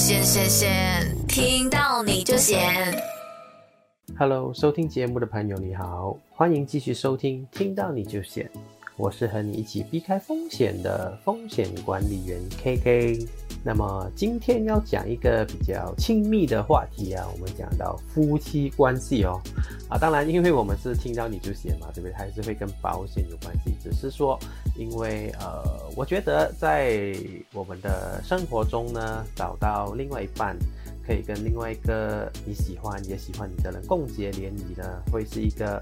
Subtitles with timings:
[0.00, 2.58] 咸咸咸，听到你就咸。
[4.18, 8.50] Hello，收听节目的朋友你好，欢迎继续收听，听到你就咸，
[9.00, 13.26] 我是和你一起避开风险的风险管理员 KK。
[13.64, 19.40] 那么今天要讲一个比较亲密的话题啊，我们讲到夫妻关系哦。
[19.88, 22.12] 啊，当然，因为我们是听到你就写嘛，对不对？
[22.12, 24.38] 还是会跟保险有关系，只是说，
[24.76, 25.64] 因为呃，
[25.96, 27.14] 我觉得在
[27.54, 30.54] 我们的生活中呢，找到另外一半。
[31.06, 35.80] 可以跟另外一个你喜欢也喜欢你的人共结连理呢，会是一个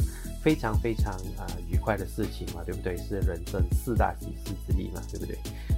[0.49, 2.97] 非常非常啊、愉快的事情嘛，对不对？
[2.97, 5.37] 是人生四大喜事之一嘛，对不对？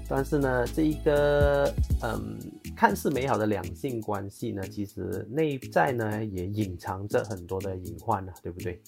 [0.08, 2.38] 但是呢，这一个嗯
[2.76, 8.80] 看似美好的两性关系呢，其实内在呢也隐藏着很多的隐患呢，对不对？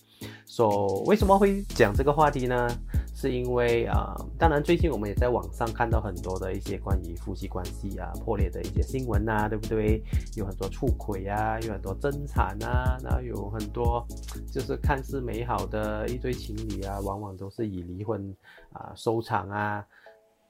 [0.47, 2.69] 所、so, 为什么会讲这个话题呢？
[3.15, 10.03] 是因为啊、当然最近我们也在网上看到很多的一些关于夫妻关系啊破裂的一些新闻啊，对不对？
[10.35, 14.05] 有很多出轨啊，有很多争产啊，然后有很多
[14.51, 18.35] 就是看似美好的一对情侣啊，往往都是以离婚
[18.73, 19.87] 啊收场啊。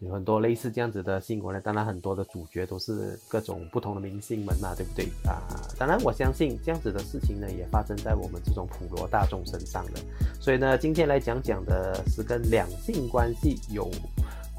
[0.05, 5.39] 有很多类似这样子的新闻呢，当然很多的主角都是各种不同的明星们嘛，对不对啊？
[5.79, 10.01] 当然我相信这样子的事情呢，也发生在我们这种普罗大众身上的。
[10.41, 13.89] 所以呢，今天来讲讲的是跟两性关系有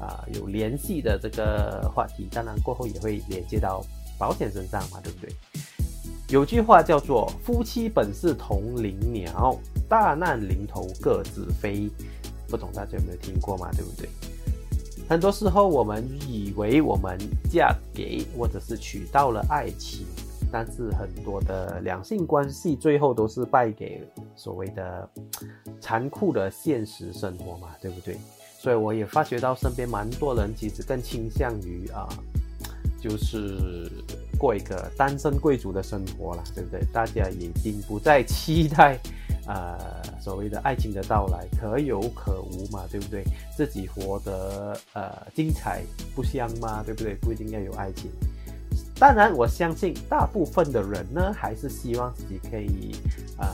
[0.00, 3.84] 啊有联系的这个话题，当然过后也会连接到
[4.18, 5.30] 保险身上嘛，对不对？
[6.30, 9.54] 有句话叫做“夫妻本是同林鸟，
[9.90, 11.86] 大难临头各自飞”，
[12.48, 13.70] 不懂大家有没有听过嘛？
[13.72, 14.08] 对不对？
[15.08, 17.18] 很多时候，我们以为我们
[17.50, 20.06] 嫁给或者是娶到了爱情，
[20.50, 24.02] 但是很多的两性关系最后都是败给
[24.34, 25.08] 所谓的
[25.80, 28.16] 残酷的现实生活嘛，对不对？
[28.58, 32.08] 所以我也发觉到身边蛮多人其实更倾向于啊，
[32.98, 33.86] 就是
[34.38, 36.80] 过一个单身贵族的生活了，对不对？
[36.92, 38.98] 大家已经不再期待。
[39.46, 43.22] 呃，所谓的爱情的到来可有可无嘛，对不对？
[43.56, 45.82] 自己活得呃精彩
[46.14, 46.82] 不香吗？
[46.82, 47.14] 对不对？
[47.16, 48.10] 不一定要有爱情。
[48.98, 52.94] 当然，我相信大部分的人呢，还是希望自己可以
[53.38, 53.46] 呃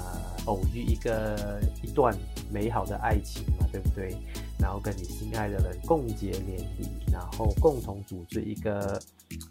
[0.47, 2.17] 偶遇一个一段
[2.53, 4.17] 美好的爱情嘛，对不对？
[4.59, 9.01] 然后跟你心爱的人共结连理，然后共同组织一个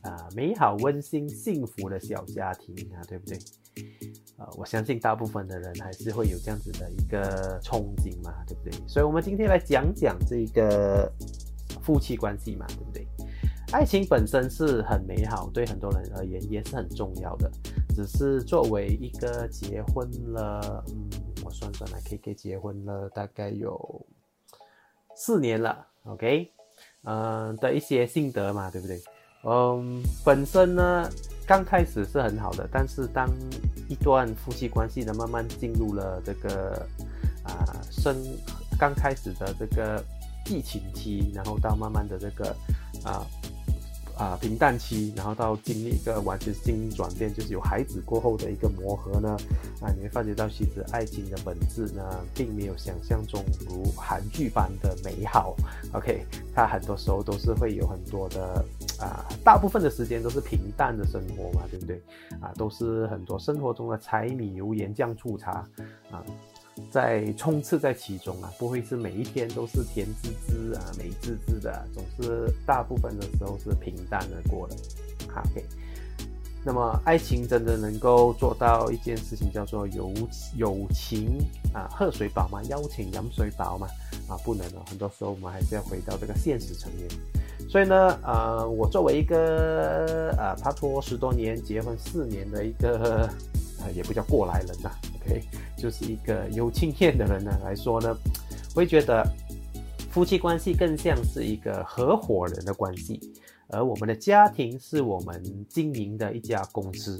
[0.01, 3.39] 啊、呃、美好、温馨、幸福的小家庭啊，对不对？
[4.39, 8.71] 呃，我相信大部分的人还是会有这样子的一个憧憬嘛，对不对？
[8.87, 11.11] 所以，我们今天来讲讲这个
[11.81, 13.05] 夫妻关系嘛，对不对？
[13.71, 17.51] 爱情本身是很美好，对很多人而言也是很重要的。
[17.93, 21.09] 只是作为一个结婚了，嗯，
[21.43, 24.05] 我算算来，K K 结婚了大概有
[25.15, 26.51] 四年了，OK，
[27.03, 28.99] 嗯、的一些心得嘛，对不对？
[29.43, 31.09] 嗯，本身呢。
[31.49, 33.27] 刚开始是很好的，但是当
[33.87, 36.87] 一段夫妻关系呢慢慢进入了这个
[37.41, 38.15] 啊生
[38.77, 39.99] 刚开始的这个
[40.45, 42.55] 激情期，然后到慢慢的这个
[43.03, 43.25] 啊
[44.19, 49.35] 啊平淡期，然后到经历一个完全性转变，就是有孩子过后的一个磨合呢
[49.81, 52.03] 啊，你会发觉到其实爱情的本质呢，
[52.35, 55.55] 并没有想象中如韩剧般的美好。
[55.93, 58.63] OK，它很多时候都是会有很多的。
[58.99, 62.01] 啊，大部分的时间都是平淡的生活嘛，对不对？
[62.41, 65.65] 啊，都是很多生活中的柴米油盐酱醋茶
[66.11, 66.21] 啊，
[66.91, 74.75] 在充斥在其中啊，不会是每一天都是甜滋滋啊、美滋滋的，总是大部分的时候是平淡的过的。
[75.27, 75.63] OK，
[76.65, 80.11] 那么爱情真的能够做到一件事情，叫做有
[80.55, 81.37] 友情
[81.73, 83.87] 啊，喝水饱嘛，邀请饮水饱嘛，
[84.27, 87.07] 啊，不能啊，很多时候我们还是要回到这个现实层面。
[87.69, 93.29] 所以呢，呃，我作为一个呃拍拖十多年、结婚四年的一个
[93.81, 94.89] 呃，也不叫过来人呐、
[95.21, 95.41] ，OK，
[95.79, 98.15] 就是一个有经验的人呢来说呢，
[98.75, 99.25] 我 会觉得
[100.11, 103.19] 夫妻关系更像是一个合伙人的关系，
[103.69, 107.17] 而我们的家庭是我们经营的一家公司。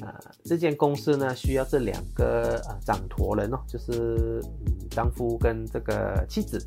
[0.00, 6.64] 啊、呃，这间公司呢，需要这两个、呃、掌舵人哦，就是嗯丈夫跟这个妻子。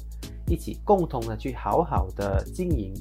[0.47, 2.93] 一起共同的去好好的经营，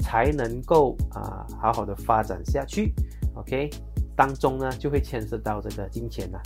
[0.00, 2.92] 才能够啊、好好的发展下去。
[3.36, 3.70] OK，
[4.14, 6.38] 当中呢就会牵涉到这个金钱呐、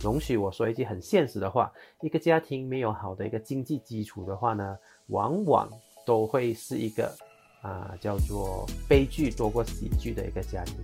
[0.00, 4.76] 容许我说一句很现实的话，一个家庭没有好的一个经济基础的话呢，
[5.08, 5.68] 往往
[6.04, 7.14] 都会是一个
[7.62, 10.76] 啊、叫做悲剧多过喜剧的一个家庭。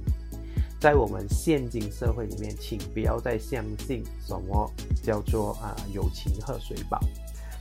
[0.81, 4.69] 在我们现今社会里面，请不要再相信什么
[5.03, 6.99] 叫做啊友情喝水饱。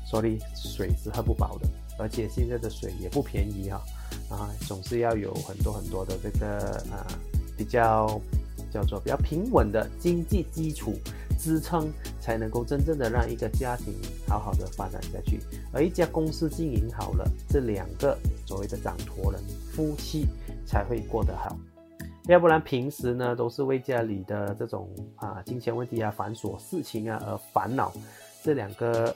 [0.03, 3.81] 所以水是喝不饱的，而且现在的水也不便宜哈、
[4.29, 7.07] 啊，总是要有很多很多的这个啊
[7.55, 8.19] 比较
[8.73, 10.95] 叫做比较平稳的经济基础
[11.41, 13.95] 支撑，才能够真正的让一个家庭
[14.27, 15.39] 好好的发展下去。
[15.73, 18.15] 而一家公司经营好了，这两个
[18.45, 19.41] 所谓的掌舵人
[19.73, 20.27] 夫妻
[20.67, 21.57] 才会过得好。
[22.27, 27.91] 要不然平时呢都是为家里的这种啊金钱问题啊繁琐事情啊而烦恼，
[28.43, 29.13] 这两个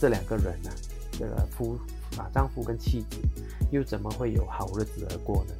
[0.00, 0.70] 这两个人呢，
[1.12, 1.78] 这个夫
[2.18, 3.18] 啊丈夫跟妻子
[3.70, 5.54] 又怎么会有好日子而过呢？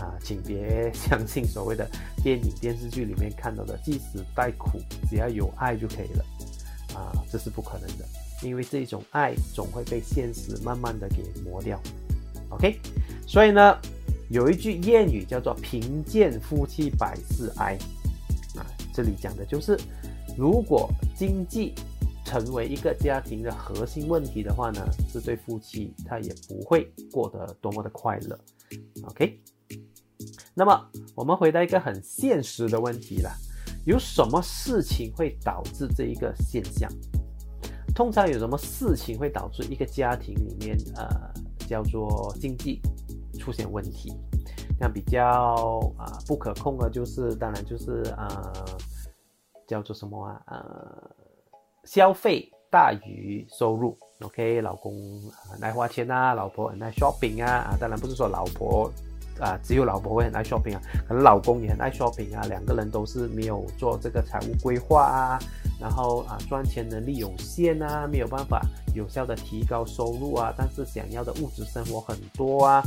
[0.00, 1.88] 啊，请别 相信所谓的
[2.22, 4.78] 电影电视剧里面看到的，即使带苦，
[5.08, 6.24] 只要有爱就可以了，
[6.94, 8.04] 啊，这是不可能的，
[8.42, 11.80] 因为这种爱总会被现实慢慢的给磨掉。
[12.50, 12.78] OK，
[13.26, 13.76] 所以呢，
[14.30, 17.76] 有一句谚语叫做“贫贱夫妻百事哀”，
[18.56, 18.64] 啊，
[18.94, 19.76] 这里讲的就是，
[20.36, 21.74] 如果经济
[22.24, 24.80] 成为一个家庭的核心问题的话呢，
[25.12, 28.38] 这对夫妻他也不会过得多么的快乐。
[29.02, 29.38] OK。
[30.58, 33.30] 那么，我们回到一个很现实的问题了：
[33.86, 36.90] 有什么事情会导致这一个现象？
[37.94, 41.06] 通常有什么事情会导致一个家庭里面，呃，
[41.68, 42.80] 叫做经济
[43.38, 44.12] 出现问题？
[44.80, 48.52] 那比较啊不可控的，就是当然就是呃，
[49.64, 50.42] 叫做什么啊？
[50.46, 51.10] 呃，
[51.84, 53.96] 消费大于收入。
[54.22, 54.92] OK，老公
[55.48, 58.90] 很爱花钱啊，老婆很爱 shopping 啊啊，当然不是说老婆。
[59.40, 65.38] 啊，只有老婆会很爱 shopping 啊，可能老公也很爱 shopping 啊，两个人都是没有做这个财务规划啊，
[65.80, 68.60] 然后啊赚钱能力有限啊，没有办法
[68.94, 72.82] 有效的提高收入啊，但是想要的物质生活很多啊，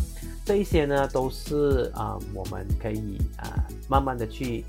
[0.46, 4.64] 这一些呢都是啊我们可以啊慢慢的去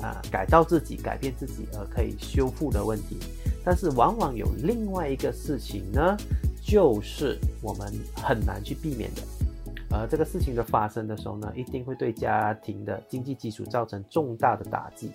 [0.00, 3.18] 啊改造自己、改变自己而可以修复的问题，
[3.64, 6.16] 但是往往有另外一个事情呢，
[6.62, 9.22] 就是我们很难去避免的。
[9.92, 15.10] 而这个事情的发生的时候呢，一定会对家庭的经济基础造成重大的打击。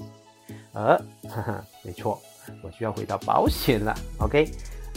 [0.71, 0.95] 而，
[1.27, 2.21] 哈哈，没错，
[2.61, 3.93] 我需要回到保险了。
[4.19, 4.49] OK，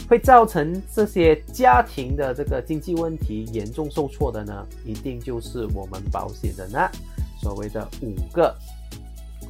[0.07, 6.89] 会造成这些家庭的这个经济问题严重受挫的呢，一定就是我们保险的那
[7.41, 8.55] 所谓的五个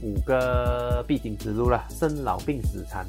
[0.01, 3.05] 五个必经之路了：生老病死残。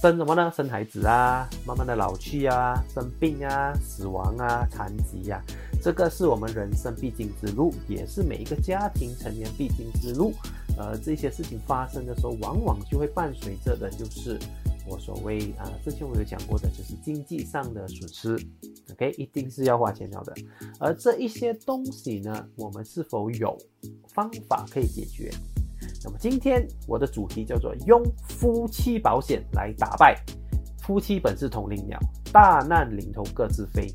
[0.00, 0.52] 生什么呢？
[0.54, 5.42] 生孩子啊，慢慢的老去啊，生病啊，死亡啊，残疾呀。
[5.82, 10.34] 这个是我们人生必经之路，也是每一个家庭成员必经之路。
[10.76, 14.38] 呃，这些事情发生的时候，往往就会伴随着的，就是
[14.86, 18.38] 我所谓啊，之前我有讲过的，就是经济上的损失。
[18.92, 20.22] OK，一定是要花钱的。
[20.78, 23.56] 而这一些东西呢，我们是否有
[24.08, 25.32] 方法可以解决？
[26.06, 30.16] 那么今天我的主题叫做用夫妻保险来打败
[30.78, 31.98] 夫妻本是同林鸟，
[32.32, 33.90] 大难临头各自飞。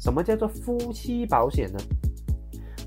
[0.00, 1.78] 什么叫做夫妻保险呢？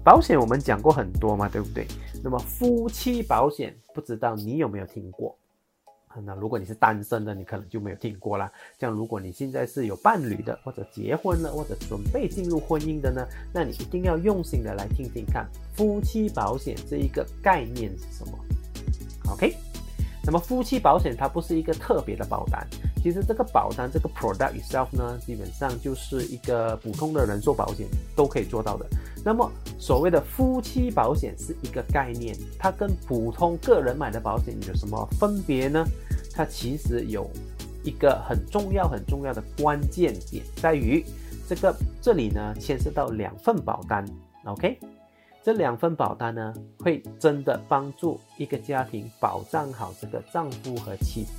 [0.03, 1.87] 保险我们讲过很多嘛，对不对？
[2.21, 5.33] 那么夫妻保险，不知道你有没有听过？
[6.25, 8.51] 那如果你是单身的，你可能就没有听过啦。
[8.77, 18.37] 像如果你现在是有伴侣的，或者结婚了，或者准备进入婚姻的呢，那你一定要用心的来听听看，夫妻保险这一个概念是什么
[19.29, 19.55] ？OK？
[20.27, 22.65] 那么夫妻保险它不是一个特别的保单。
[23.03, 27.85] 其实这个保单这个 product itself 呢，基本上就是一个普通的人寿保险
[28.15, 28.87] 都可以做到的。
[29.23, 35.85] 那么所谓的夫妻保险是一个概念，它跟普通个人买的保险有什么分别呢？
[36.33, 37.29] 它其实有
[37.83, 41.05] 一个很重要很重要的关键点，在于
[41.47, 44.03] 这个这里呢牵涉到两份保单
[44.45, 44.79] ，OK？
[45.45, 51.29] 这两份保单呢会真的帮助一个家庭保障好这个丈夫和妻子。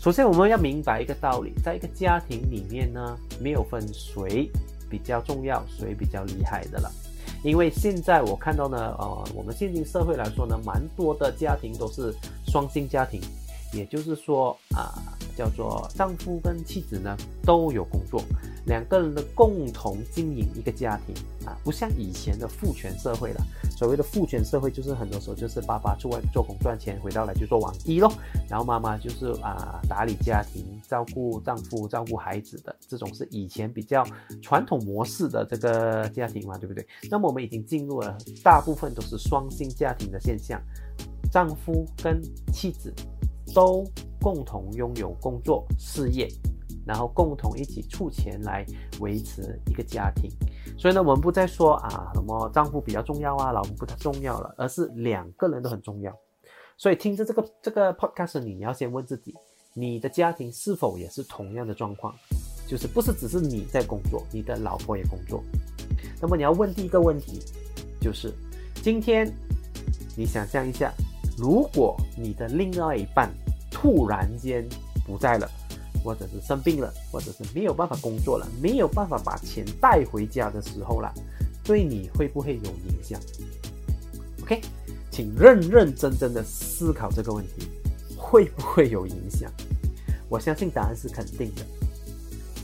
[0.00, 4.50] 首先，我们要明白一个道理，在一个家庭里面呢，没有分谁
[4.88, 6.90] 比较重要，谁比较厉害的了。
[7.44, 12.14] 因为现在我看到呢，呃，我们现今社会来说呢，蛮多的家庭都是
[12.46, 13.20] 双薪家庭，
[13.74, 14.96] 也就是说啊，
[15.36, 18.22] 叫做丈夫跟妻子呢都有工作。
[18.68, 21.14] 两个人的共同经营一个家庭
[21.46, 23.40] 啊，不像以前的父权社会了。
[23.76, 28.12] 所谓的父权社会，就是很多时候就是爸爸出外做工赚钱，回到来就做网低咯，
[28.48, 34.04] 然后妈妈就是啊打理家庭、照顾丈夫、照顾孩子的这种是以前比较
[34.42, 36.86] 传统模式的这个家庭嘛，对不对？
[37.10, 40.60] 那么我们已经进入了大部分都是双薪家庭的现象，
[41.32, 42.20] 丈夫跟
[42.52, 42.92] 妻子
[43.54, 43.82] 都
[44.20, 46.28] 共同拥有工作事业。
[46.88, 48.64] 然后共同一起出钱来
[48.98, 50.30] 维持一个家庭，
[50.78, 56.10] 所以呢，我们不再说啊什么丈夫比较重要啊，老婆不太重要了，而是两个人都很重要。
[56.78, 59.34] 所以听着这个这个 podcast，你要先问自己，
[59.74, 62.14] 你的家庭是否也是同样的状况？
[62.66, 65.42] 就是不是只是你在工作，你的老婆也工作？
[66.22, 67.42] 那么你要问第一个问题，
[68.00, 68.32] 就是
[68.82, 69.30] 今天
[70.16, 70.90] 你想象一下，
[71.36, 73.30] 如果你的另外一半
[73.70, 74.66] 突然间
[75.06, 75.50] 不在了，
[76.08, 81.12] 或者是生病了，或者是没有办法工作了，没有办法把钱带回家的时候了，
[81.62, 83.20] 对你会不会有影响
[84.40, 84.62] ？OK，
[85.10, 87.68] 请认认真真的思考这个问题，
[88.16, 89.52] 会不会有影响？
[90.30, 91.62] 我相信答案是肯定的。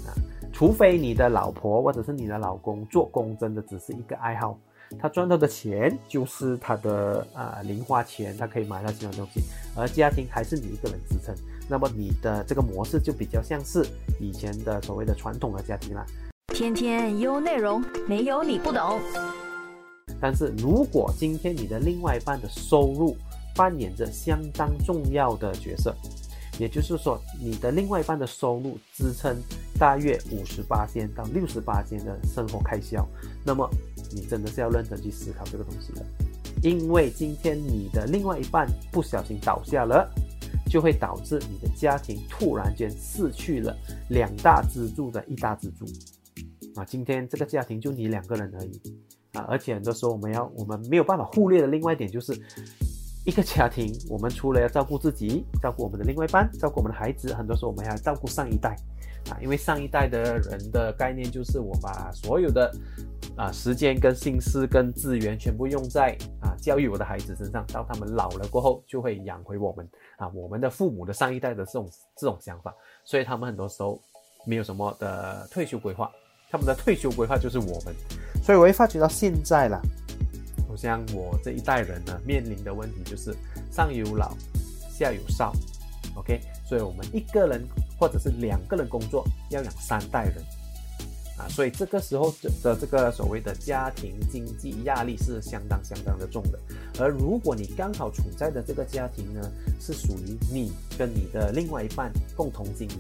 [0.09, 0.17] 啊
[0.51, 4.59] 除非你的老婆或者是你的老公做工真的只是一个爱好，
[4.99, 9.43] 他赚到的钱就是他的啊零花钱，他可以买到其他东西，
[9.77, 11.35] 而家庭还是你一个人支撑，
[11.69, 13.87] 那么你的这个模式就比较像是
[14.21, 16.05] 以前的所谓的传统的家庭啦。
[16.49, 19.01] 天天有内容，没有你不懂。
[20.21, 23.17] 但是如果今天你的另外一半的收入
[23.55, 25.95] 扮演着相当重要的角色。
[26.57, 29.37] 也就是说，你的另外一半的收入支撑
[29.77, 33.05] 大约五十八千到六十八千的生活开销，
[33.45, 33.69] 那么
[34.13, 36.07] 你真的是要认真去思考这个东西了。
[36.63, 40.09] 因为今天你的另外一半不小心倒下了，
[40.75, 43.73] 就会导致你的家庭突然间失去了
[44.11, 45.85] 两大支柱的一大支柱。
[46.75, 48.83] 啊，今天这个家庭就你两个人而已
[49.35, 52.37] 啊，而且很多时候我们要我们没有办法忽略的另外一点就是。
[53.27, 58.77] 一个家庭，我们除了要照顾自己，照顾我们的另外一半，照顾我们的孩子，很多时候我们还要照顾上一代，
[59.31, 62.71] 啊，因为上一代的人的概念就是我把所有的
[63.37, 74.01] 啊时间跟心思跟资源全部用在啊教育我的孩子身上，到他们老了过后就会养回我们啊，我们的父母的上一代的这种这种想法，所以他们很多时候
[74.47, 76.11] 没有什么的退休规划，
[76.51, 77.95] 他们的退休规划就是我们，
[78.43, 79.81] 所以我会发觉到现在了。
[80.77, 83.33] 像我这一代人呢，面临的问题就是
[83.71, 84.37] 上有老，
[84.91, 85.53] 下有少
[86.17, 87.65] ，OK，所以我们一个人
[87.99, 90.37] 或者是两个人工作要养三代人
[91.39, 92.33] 啊，所以这个时候
[92.63, 96.59] 的这个所谓的家庭经济压力是相当相当的重的。
[97.01, 102.99] 而如果你刚好处在的这个家庭呢，是属于你跟你的另外一半共同经营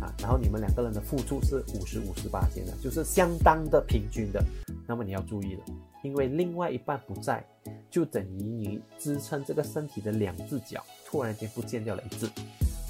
[0.00, 4.44] 啊，然后你们两个人的付出是五十五十八千的，就是相当的平均的，
[4.86, 5.60] 那么你要注意了。
[6.02, 7.42] 因为另外一半不在，
[7.90, 12.28] 就等于你支撑这个身体的两只脚突然间不见掉了一只，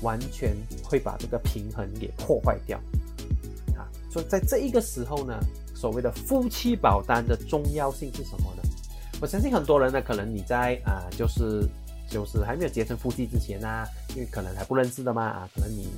[0.05, 2.79] 完全会把这个平衡给破坏掉。
[3.77, 5.37] 啊，所以在这一个时候呢，
[5.75, 8.63] 所谓的夫妻保单的重要性是什么呢？
[9.21, 11.69] 我相信很多人呢，可能你在啊，就是
[12.09, 15.89] 就是还没有结成夫妻之前呢，因为可能还不认识的嘛啊，可能你。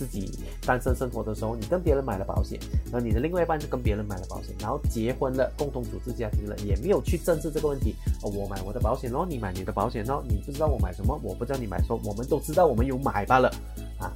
[0.00, 0.30] 自己
[0.64, 2.58] 单身生活的时候，你跟别人买了保险，
[2.90, 7.94] 然后你的另外一半就跟别人买了保险，然后结婚了，共同组织家庭了，也没有去正视这个问题。
[8.22, 13.50] 哦，我买我的保险哦，你买你的保险哦，你不知道我买什么，我不知道你买什么，我们都知道我们有买罢了
[13.98, 14.10] 啊。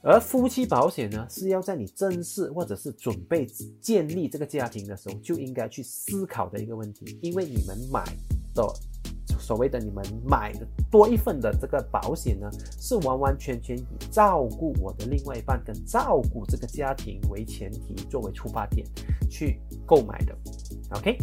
[0.00, 3.44] 而夫妻保险呢，是要在你正视或者是准备
[3.80, 8.04] 建立这个家庭的时候，就应该去思考的一个问题，因为你们买
[8.54, 8.64] 的。
[9.42, 18.86] 所谓的你们买的多一份的这个保险呢，是完完全全以照顾我的另外一半跟照顾这个家庭为前提，作为出发点
[19.28, 20.34] 去购买的。
[20.92, 21.18] OK，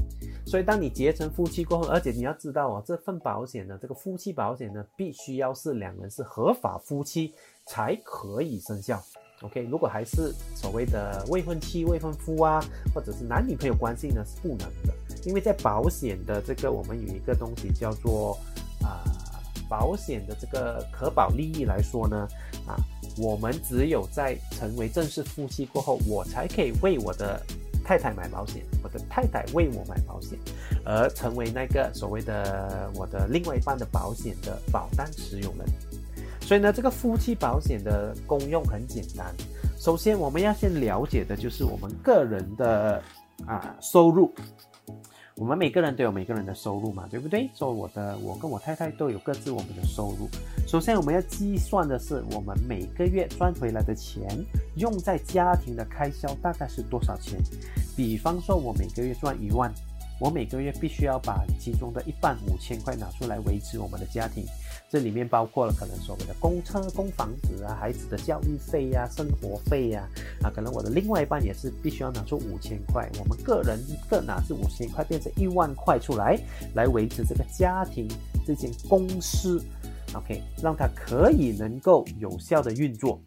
[0.45, 7.33] 所以当你结成夫妻过后，而且你要知道哦，这份保险呢，这个夫妻保险呢，必须要是两人是合法夫妻
[7.65, 9.01] 才可以生效。
[9.41, 12.61] OK，如果还是所谓的未婚妻、未婚夫啊，
[12.93, 14.93] 或者是男女朋友关系呢，是不能的。
[15.23, 18.37] 因为在保险的这个，我们有一个东西叫做
[18.83, 19.01] 啊，
[19.69, 22.27] 保险的这个可保利益来说呢，
[22.67, 22.75] 啊，
[23.17, 27.41] 我们只有在成为正式夫妻过后，我才可以为我的
[27.85, 30.37] 太太买保险，我的太太为我买保险，
[30.83, 35.65] 而成为那个所谓的我的另外一半的保险的保单持有人。
[36.49, 39.35] 所以呢，这个夫妻保险的功用很简单，
[39.77, 42.99] 首先我们要先了解的就是我们个人的
[43.45, 44.33] 啊收入。
[45.35, 47.47] 我们每个人都有每个人的收入嘛，对不对？
[47.53, 50.27] 所以我的，我跟我太太都有各自我们的收入。
[50.67, 54.27] 首先，我们要计算的是我们每个月赚回来的钱
[54.75, 57.39] 用在家庭的开销大概是多少钱。
[57.95, 59.71] 比方说，我每个月赚一万，
[60.19, 64.43] 我每个月必须要把其中的一半五千块拿出来维持我们的家庭。
[64.89, 70.09] 这里面包括了可能所谓的供车、供房子啊，孩子的教育费呀、生活费呀，
[70.41, 73.79] 啊，可能我的另外一半也是必须要拿出五千块，我们个人
[74.09, 76.39] 各拿出五千块，变成一万块出来，
[76.73, 78.07] 来维持这个家庭
[78.47, 79.63] 这间公司
[80.15, 83.21] ，OK，让它可以能够有效的运作，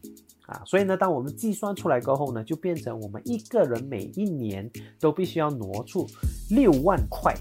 [0.46, 6.08] 啊，所以呢，当我们计算出来过后呢，就变成我们一个人每一年都必须要挪出
[6.50, 7.32] 六万块。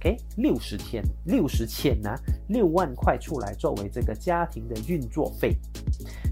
[0.00, 2.10] OK，六十天，六十千呢，
[2.48, 5.54] 六万块出来作为这个家庭的运作费。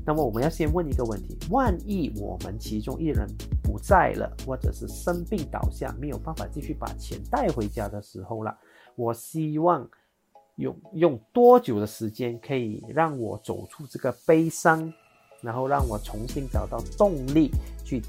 [0.07, 3.29] 那么我们要先问一个问题：万一我们其中一人
[3.63, 8.57] 不在了，或者是生病倒下，没有办法继续把钱带回家的时候了，
[8.97, 9.87] 我希望
[10.57, 14.91] 用用多久的时间可以让我走出这个悲伤，
[15.43, 17.51] 然后让我重新找到动力，
[17.85, 18.01] 去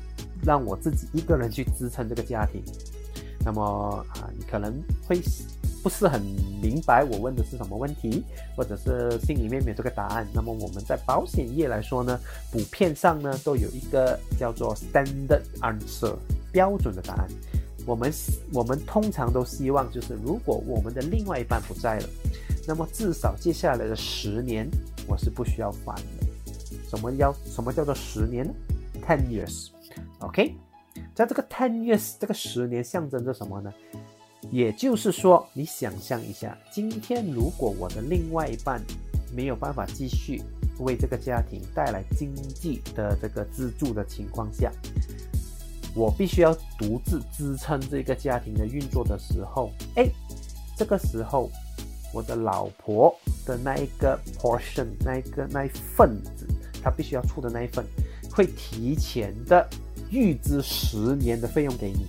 [0.42, 2.64] 让我自己一个人去支撑这个家庭。
[3.46, 4.74] 那么啊，你可能
[5.08, 5.22] 会
[5.82, 6.22] 不是很
[6.62, 8.24] 明白我问的是什么问题，
[8.56, 10.28] 或者是心里面没有这个答案。
[10.34, 12.20] 那么我们在保险业来说呢，
[12.52, 16.16] 普遍上呢都有一个叫做 standard answer
[16.52, 17.28] 标准的答案。
[17.86, 18.12] 我们
[18.54, 22.10] 我们通常都希望就是，如果我们的另外一半不在了，
[22.68, 24.70] 那么至少接下来的十年
[25.08, 26.28] 我是不需要还的。
[26.90, 28.54] 什么叫什么叫做十年呢
[29.08, 30.54] ？Ten years，OK。
[31.20, 33.74] 在这个 ten years 这个十年象征着什么呢？
[34.50, 38.82] 也就是说，你想象一下，今天如果我的另外一半
[39.36, 40.42] 没有办法继续
[40.80, 44.72] 为这个家庭带来经济的这个资助的情况下，
[45.94, 50.08] 我必须要独自支撑这个家庭的运作的时候，哎，
[50.78, 51.52] 这个时候
[52.14, 53.14] 我的老婆
[53.46, 56.48] 的那一个 portion 那一个那一份子，
[56.82, 57.86] 她必须要出的那一份，
[58.32, 59.70] 会提前的。
[60.12, 62.08] 预支十年的费用给你，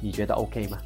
[0.00, 0.78] 你觉得 OK 吗？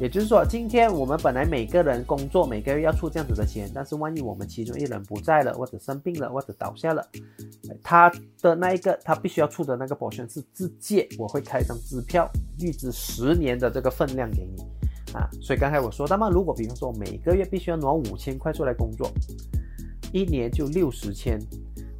[0.00, 7.06] 也就是说，今天我们本来每个人工作每个月要出这样子的钱，但是万一我们其中一人不在了，或者生病了，或者倒下了，
[7.84, 12.28] 他的那一个他必须要出的那个保险是自借，我会开一张支票，
[12.60, 14.62] 预支十年的这个分量给你
[15.12, 15.28] 啊。
[15.40, 19.08] 所以刚才我说，那么如果比方说每个月必须要拿五千块出来工作，
[20.12, 21.38] 一年就六十千。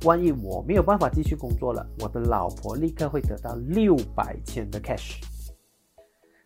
[0.04, 5.20] 万一我没有办法继续工作了，我的老婆立刻会得到六百千的 cash。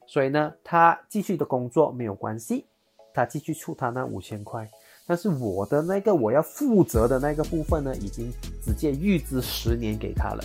[0.06, 2.66] 所以呢，她继续的工作没有关系，
[3.12, 4.68] 她继续出她那五千块。
[5.06, 8.30] 但是我的那个我要负责的那个部分呢，已经
[8.64, 10.44] 直接预支十年给她了。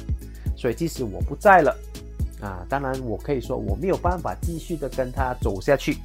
[0.56, 1.76] 所以即使我不在了，
[2.42, 5.98] 啊，当然我可以说我没有办法继续的跟她走下去。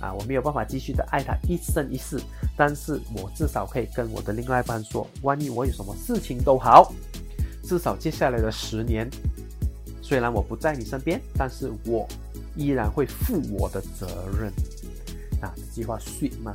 [0.00, 2.18] 啊，我没有办法继续的爱他一生一世，
[2.56, 6.92] 但是我至少可以跟我的另外一半说，万一我有什么事情都好，
[7.62, 9.08] 至少接下来的十年，
[10.00, 12.08] 虽然我不在你身边，但是我
[12.56, 14.06] 依然会负我的责
[14.40, 14.50] 任。
[15.40, 16.54] 啊，这句话 sweet 吗？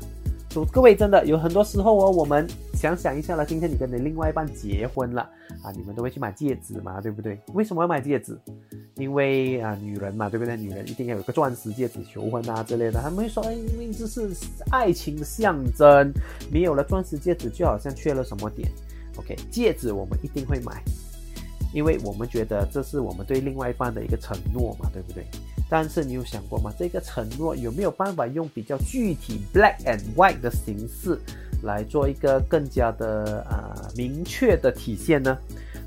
[0.71, 5.21] 各位真的有很多时候哦，我们想想一下了，今天你跟你另外一半结婚了
[5.61, 7.37] 啊，你们都会去买戒指嘛，对不对？
[7.53, 8.39] 为什么要买戒指？
[8.95, 10.55] 因为啊，女人嘛，对不对？
[10.55, 13.01] 女人一定要有个钻石戒指求婚啊之类的。
[13.01, 14.29] 他们会说，哎，因为这是
[14.71, 16.13] 爱情的象征，
[16.49, 18.71] 没有了钻石戒指，就好像缺了什么点。
[19.17, 20.81] OK，戒指我们一定会买，
[21.73, 25.25] 因为我们觉得这是我们对另外一半的一个承诺嘛，对不对？
[25.69, 26.71] 但是你有想过吗？
[26.77, 31.19] 这个承诺有没有办法用比较具体 black and white 的形式
[31.63, 35.37] 来做一个更加的啊明确的体现呢？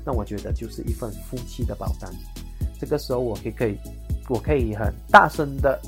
[0.05, 2.11] 那我觉得就是一份夫妻的保单。
[2.79, 3.77] 这个时候我可以可以，
[4.29, 5.79] 我可以很大声的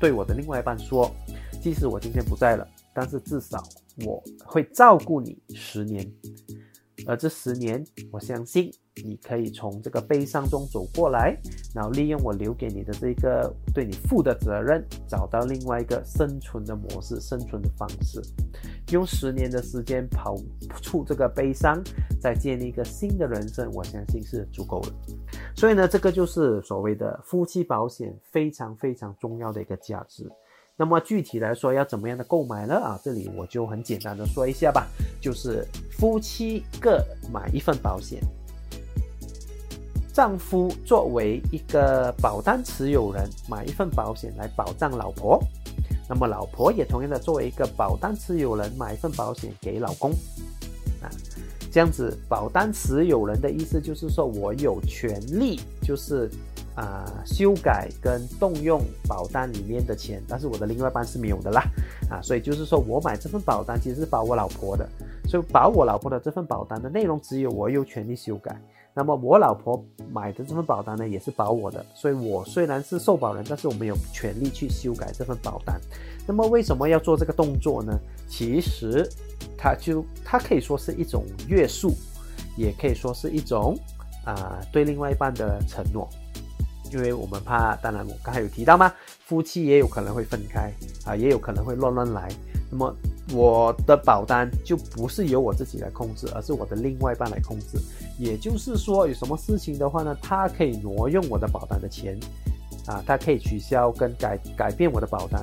[0.00, 1.10] 对我的另外一半说，
[1.62, 3.62] 即使我今天不在了，但是至少
[4.04, 6.04] 我会照顾你十年。
[7.06, 8.70] 而这十年，我相信
[9.04, 11.36] 你可以从这个悲伤中走过来，
[11.74, 18.20] 然后利用我留给你的这个对你负的责任，找到另外一个生存的模式、生存的方式，
[18.92, 20.36] 用十年的时间跑
[20.82, 21.82] 出这个悲伤，
[22.20, 24.92] 再建立一个新的人生，我相信是足够的。
[25.56, 30.30] 所以呢，这个就是所谓的夫妻保险非常非常重要的一个价值。
[30.80, 32.74] 那么具体来说，要怎么样的购买呢？
[32.74, 34.86] 啊，这里我就很简单的说一下吧，
[35.20, 38.18] 就是夫妻各买一份保险，
[40.10, 45.38] 丈夫作为一个保单持有人买一份保险来保障老婆，
[46.08, 50.12] 那么老婆也同样的作为一个保单持有人买一份保险给老公，
[51.02, 51.12] 啊，
[51.70, 56.30] 这样子保单持有人的意思就是说我有权利，就是。
[56.76, 61.62] 啊，修改跟动用保单里面的钱，但是我的另外一半是没有的啦，
[62.08, 64.88] 啊，所以就是说我买这份保单其实是保我老婆的，
[65.28, 68.58] 所以保我老婆的这份保单的内容只有我有权利修改。
[68.92, 75.80] 那么我老婆买的这份保单呢，也是保我的，所以我虽然是受保人，但是我没有权利去修改这份保单。
[76.26, 77.98] 那么为什么要做这个动作呢？
[78.28, 79.08] 其实
[79.56, 81.92] 它就它可以说是一种约束，
[82.56, 83.78] 也可以说是一种
[84.24, 86.08] 啊对另外一半的承诺。
[86.90, 88.92] 因为我们怕，当然我刚才有提到嘛？
[89.24, 90.72] 夫妻也有可能会分开
[91.04, 92.28] 啊，也有可能会乱乱来。
[92.70, 92.94] 那么
[93.32, 97.78] 我的保单就不是由我自己来控制，而是我的另外一半来控制。
[98.18, 102.18] 也就是说，有什么事情的话呢，他可以挪用我的保单的钱，
[102.86, 105.42] 啊，他可以取消跟改改变我的保单，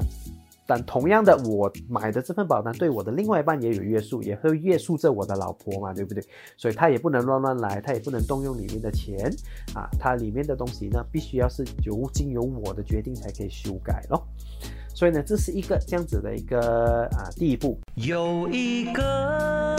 [0.68, 6.22] 但同样的，我买的这份保单对我的另外一半也有约束，也会约束着我的老婆嘛，对不对？
[6.58, 9.18] 所以他也不能乱乱来，他也不能动用里面的钱
[9.74, 14.22] 啊，它里面的东西呢，必须要是由经由我的决定才可以修改咯。
[14.94, 17.80] 所以呢，这是一个这样子的一个啊第一步。
[17.96, 19.78] 有一个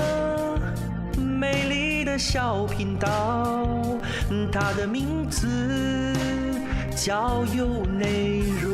[1.18, 3.68] 美丽的小频道，
[4.50, 5.46] 它的名字
[6.96, 8.67] 叫有内容。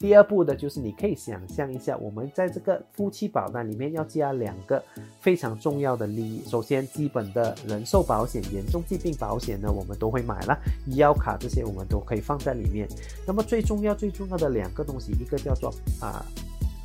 [0.00, 4.80] 第二步的就是你可以想象一下，我们在这个夫妻保单里面要加两个
[5.18, 6.40] 非常重要的利益。
[6.46, 10.56] 首先，基本的人寿保险、严重疾病保险呢，我们都会买了，
[10.86, 12.86] 医药卡这些我们都可以放在里面。
[13.26, 16.24] 那么最重要、最重要的两个东西，一个叫做啊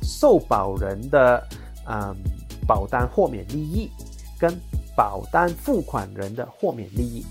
[0.02, 1.40] 受保人的
[1.86, 2.12] 嗯
[2.66, 3.88] 保单豁免利益，
[4.40, 4.52] 跟
[4.96, 7.24] 保单付款人的豁免利益。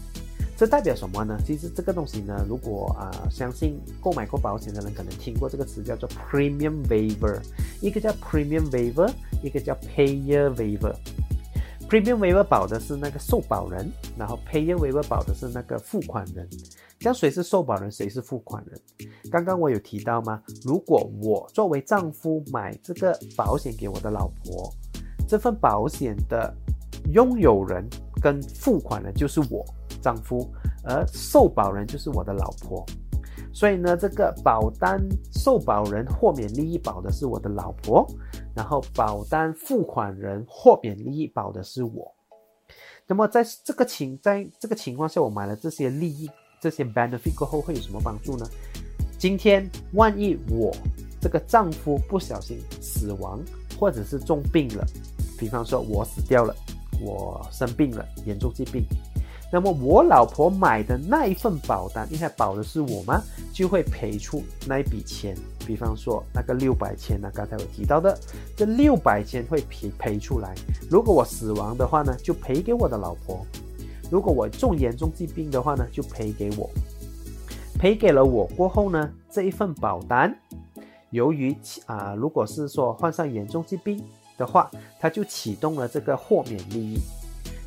[0.55, 1.37] 这代表什么呢？
[1.45, 7.41] 其实这个东西呢，如果啊，相信购买过保险的人可能听过这个词，叫做 premium waiver。
[7.81, 9.11] 一个叫 premium waiver，
[9.41, 10.95] 一个叫 payer waiver。
[11.89, 16.47] premium waiver 保的是那个受保人，然后 payer waiver 保的是那个付款人。
[16.99, 18.79] 这样谁是受保人，谁是付款人？
[19.29, 20.41] 刚刚我有提到吗？
[20.63, 24.71] 如果我作为丈夫买这个保险给我的老婆，
[25.27, 26.53] 这份保险的
[27.11, 27.85] 拥有人
[28.21, 29.65] 跟付款人就是我。
[30.03, 32.85] 丈夫，而受保人就是我的老婆，
[33.53, 38.05] 所以呢，这个保单受保人豁免利益保的是我的老婆，
[38.53, 42.13] 然后保单付款人豁免利益保的是我。
[43.07, 46.29] 那么在这个情在这个情况下，我买了这些利益
[46.61, 48.45] 这些 benefit 过后会有什么帮助呢？
[49.17, 50.75] 今天万一我
[51.21, 53.39] 这个丈夫不小心死亡
[53.79, 54.85] 或者是重病了，
[55.39, 56.53] 比方说我死掉了，
[57.01, 58.85] 我生病了，严重疾病。
[59.53, 63.21] 那么我老婆买的那一份保单，应该保的是我吗？
[63.53, 65.37] 就会赔出那一笔钱。
[65.63, 68.17] 比方说那个六百千呢，刚才我提到的，
[68.57, 70.55] 这六百千会赔赔出来。
[70.89, 73.45] 如果我死亡的话呢，就赔给我的老婆；
[74.09, 76.67] 如果我重严重疾病的话呢，就赔给我。
[77.77, 80.35] 赔给了我过后呢，这一份保单，
[81.11, 84.03] 由于啊，如果是说患上严重疾病
[84.35, 86.97] 的话，它就启动了这个豁免利益。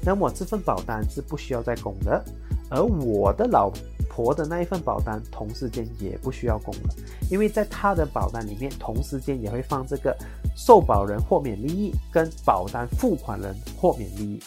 [0.06, 2.24] 那么这份保单是不需要再供的，
[2.70, 3.70] 而我的老
[4.08, 6.94] 婆的那一份保单同时间也不需要供了，
[7.28, 10.16] 因为在她的保单里面同时间也会放这个
[10.56, 14.40] 受保人豁免利益跟保单付款人豁免利益，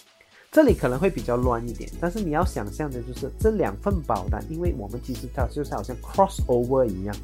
[0.50, 7.16] 这里可能会比较乱一点，但是你要想象的就是这两份保单，因为我们其实它就是好像 cross over 一样，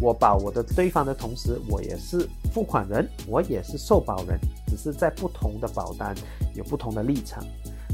[0.00, 4.38] 我保我的对方的同时，我也是付款人，我也是受保人。
[4.68, 6.14] 只是在不同的保单
[6.54, 7.42] 有不同的立场。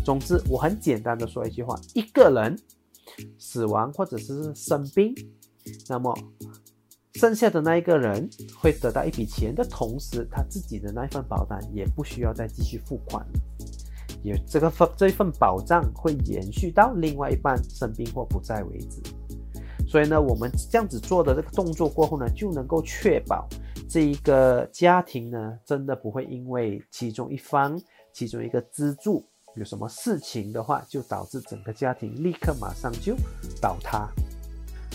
[0.04, 2.58] 总之，我很简单的说一句话：一个人
[3.38, 5.14] 死亡或者是生病，
[5.88, 6.12] 那么
[7.14, 8.28] 剩下的那一个人
[8.60, 13.32] 会得到一笔钱的同时，他自己的那一份保单也不需要再继续付款了。
[14.22, 19.00] 也这个份这一份保障会延续到另外一半生病或不在为止。
[19.94, 23.46] 所以呢，我们这样子做的这个动作过后呢，就能够确保。
[23.88, 27.80] 这一个家庭呢，真的不会因为其中一方、
[28.12, 33.14] 其中一个支柱有什么事情的话，就导致整个家庭立刻马上就
[33.61, 34.09] 倒塌。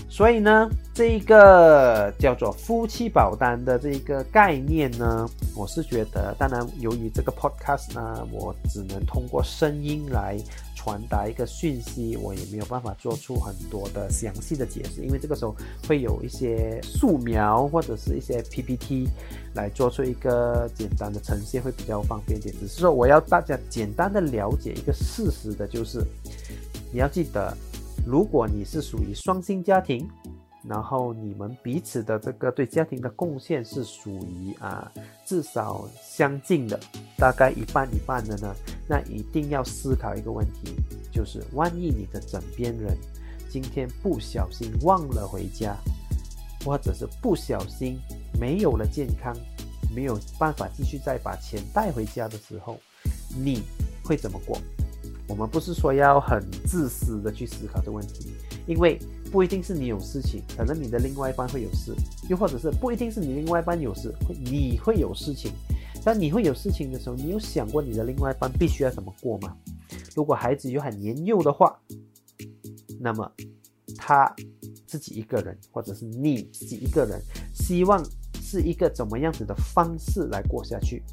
[0.09, 10.37] 所以呢，这一个叫做夫妻保单的这一个概念呢，我是觉得，当然由于这个 podcast 呢，我只能通过声音来。
[10.79, 15.53] 传达一个讯息，我也没有办法做出很多的详细的解释，因为这个时候
[15.85, 19.09] 会有一些素描或者是一些 PPT
[19.55, 22.55] 来做出一个简单的呈现，会比较方便一点。
[22.57, 26.01] 只是说我要大家简单的了解一个事实的，就是
[26.93, 27.53] 你要记得，
[28.07, 30.09] 如果你是属于双薪家庭。
[30.67, 34.91] 然后你们彼此的这个对家庭的贡献是属于啊
[35.25, 36.77] 至少相近的，
[37.17, 38.53] 大概一半一半的呢。
[38.87, 40.75] 那一定要思考一个问题，
[41.11, 42.97] 就是万一你的枕边人
[43.49, 45.77] 今天不小心忘了回家，
[46.65, 47.97] 或者是不小心
[48.39, 49.33] 没有了健康，
[49.95, 52.77] 没有办法继续再把钱带回家的时候，
[53.37, 53.61] 你
[54.03, 54.59] 会怎么过？
[55.27, 58.33] 我们不是说要很自私的去思考这个问题，
[58.67, 58.99] 因为。
[59.31, 61.93] 不一定是你有事情，可能你的另外一半会有事，
[62.29, 65.51] 又或者是不一定是你另外一半有事，会你会有事情。
[66.03, 69.55] 但你会有事情的时候，你有想过你的另外一半必须要怎么过吗？
[70.15, 71.77] 如果孩子又很年幼的话，
[72.99, 73.29] 那么
[73.97, 74.33] 他
[74.87, 77.21] 自己一个人，或者是你自己一个人，
[77.53, 78.03] 希望
[78.41, 81.03] 是一个怎么样子的方式来过下去？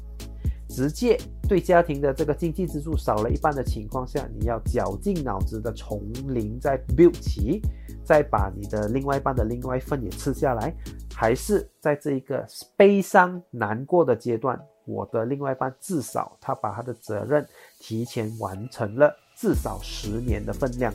[0.77, 7.59] 直接对家庭的这个经济支柱少了一半的情况下，你要绞尽脑汁的从零再 build 起，
[8.05, 10.71] 再把你的另外一半的另外一份也吃下来，
[11.15, 17.43] 还是在这一个悲伤难过的阶段，我的另外一半至少他把他的责任
[17.79, 20.93] 提前完成了，至少十年的分量。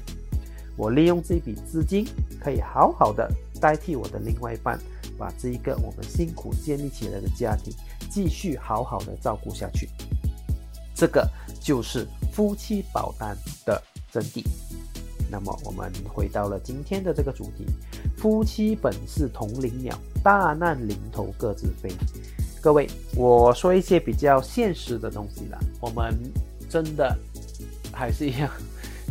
[0.76, 2.06] 我利用这笔资金，
[2.40, 3.28] 可以好好的
[3.60, 4.78] 代替我的另外一半，
[5.18, 7.72] 把这一个我们辛苦建立起来的家庭，
[8.10, 9.88] 继续好好的照顾下去。
[10.94, 11.28] 这个
[11.60, 14.44] 就是夫妻保单的真谛。
[15.30, 17.66] 那么我们回到了今天的这个主题：
[18.18, 21.90] 夫妻本是同林鸟，大难临头各自飞。
[22.60, 25.58] 各位，我说一些比较现实的东西啦。
[25.80, 26.16] 我们
[26.68, 27.18] 真的
[27.92, 28.48] 还是一样。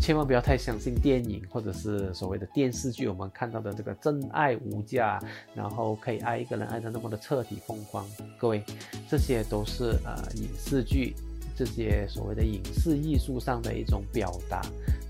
[0.01, 5.21] 千万不要太相信电影或者是所谓的电视剧，我们看到的这个真爱无价，
[5.53, 8.03] 然后可以爱一个人爱得那么的彻底疯狂。
[8.35, 8.63] 各位，
[9.07, 11.13] 这些都是呃影视剧
[11.55, 14.63] 这些所谓的影视艺术上的一种表达，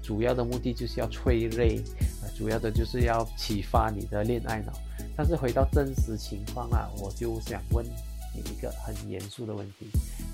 [0.04, 1.82] 主要的目的就是要催泪，
[2.22, 4.74] 呃，主要的就是要启发你的恋爱脑。
[5.16, 7.86] 但是回到真实情况啊，我就想问。
[8.34, 9.88] 你一个很严肃的问题：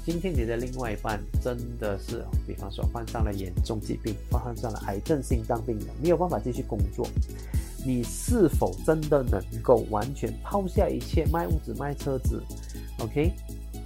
[0.08, 7.06] 今天你的另外一半真的是，比方说患上了严重疾病，患上了癌症、心脏病的，没有办法继续工作，
[7.86, 12.41] 你是否真的能够完全抛下一切，卖屋子、卖车子
[13.00, 13.34] ，OK，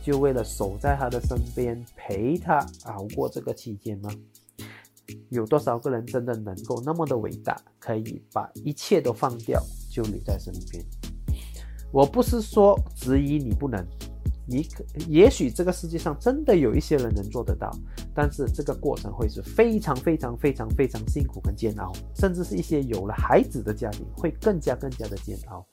[0.04, 4.12] 就为了守在他的身边，陪他熬过这个期间吗？
[5.30, 10.86] 有多少个人真的能够那么的伟大，可以把一切都放掉，就留在身边？
[11.92, 13.84] 我不是说质疑你不能，
[14.48, 17.72] 你可也许这个世界上真的有一些人能做得到，
[18.14, 25.66] 但是这个过程会是非常非常非常非常辛苦跟煎熬，甚至是一些有了孩子的家庭会更加更加的煎熬。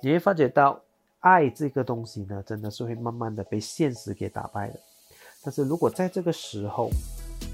[0.00, 0.80] 你会发觉到，
[1.18, 4.78] 爱这个东西呢，真的是会慢慢的被现实给打败的。
[5.42, 6.88] 但是如果在这个时候，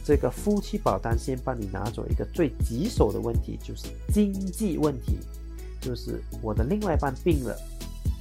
[0.04, 5.18] 这个夫妻保单先帮你拿走一个最棘手的问题，就是经济问题，
[5.80, 7.57] 就是我的另外一半病了。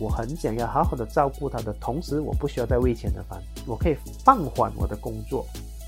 [0.03, 5.45] 我很想要好好的照顾他的同时，我不需要再为钱而烦，我可以放缓我的工作，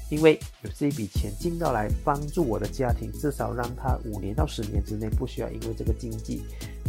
[0.09, 6.41] 因为有这一笔钱进到来帮助我的家庭，至少让他五年到十年之内不需要因为这个经济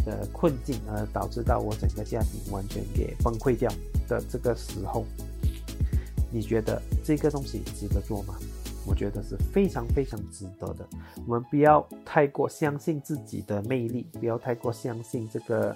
[0.05, 3.69] 的困境而导致到我整个家庭完全给崩溃掉
[4.07, 5.05] 的这个时候，
[6.31, 8.35] 你觉得这个东西值得做吗？
[8.87, 10.87] 我觉得是非常非常值得的。
[11.27, 15.71] 我们不要太过相信自己的魅力，不要太过相信这个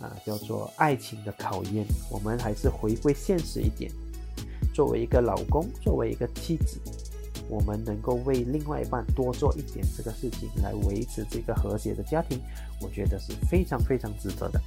[0.00, 1.86] 啊叫做爱情的考验。
[2.10, 3.90] 我们还是回归现实一点。
[4.74, 6.78] 作为一个老公，作为一个妻子，
[7.48, 12.38] 我们能够为另外一半多做一点这个事情，来维持这个和谐的家庭，
[12.82, 14.60] 我觉得是非常非常值得的。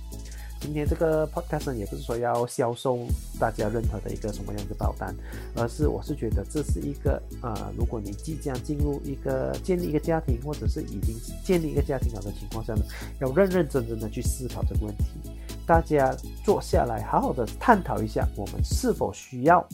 [0.59, 2.99] 今天这个 podcast 也不是说要销售
[3.39, 5.15] 大家任何的一个什么样的保单，
[5.55, 12.81] 而是我是觉得这是一个呃，如果你即将进入一个建立一个家庭，或者是已经建立一个家庭了的情况下呢，
[13.21, 15.05] 要认认真真的去思考这个问题。
[15.65, 19.65] 大家坐下来好好的探讨一下，我们是否需要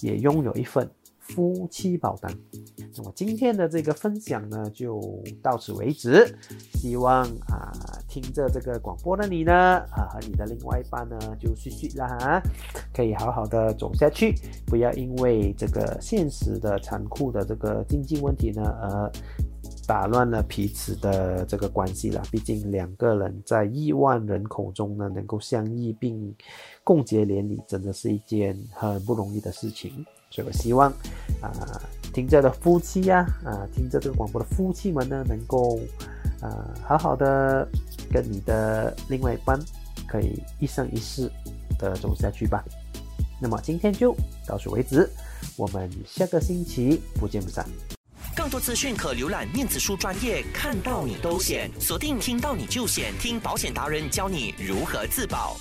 [0.00, 0.88] 也拥有一份
[1.28, 2.32] 夫妻保单。
[2.96, 5.00] 那么今天的这个分享呢，就
[5.42, 6.26] 到此为止。
[6.74, 7.72] 希望啊，
[8.08, 12.42] 听着这个广播的你呢，啊和你的另外一半呢，就续续啦，
[12.92, 14.34] 可以好好的走下去，
[14.66, 19.12] 不要因为这个现实的残酷的这个经济问题呢，而
[19.86, 22.22] 打乱了彼此的这个关系了。
[22.30, 26.34] 毕竟两个人在亿万人口中呢，能够相依并
[26.84, 30.04] 共结连理，真的是一件很不容易的事情。
[30.34, 30.90] 所以我希望
[31.40, 31.80] 啊。
[32.12, 35.80] 听着的夫妻呀，啊，听着这个广播的夫妻们呢，能够，
[36.40, 37.68] 啊，好好的
[38.08, 39.58] 跟你的另外一半，
[40.06, 41.28] 可以一生一世
[41.76, 42.62] 的走下去吧。
[43.42, 44.14] 那么今天就
[44.46, 45.10] 到此为止，
[45.56, 47.66] 我们下个星期不见不散。
[48.36, 55.56] 更多资讯可浏览面子书专业，看到你都险，锁定听到你就险，听保险达人教你如何自保。